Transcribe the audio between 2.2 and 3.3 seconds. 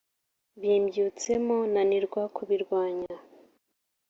ku birwanya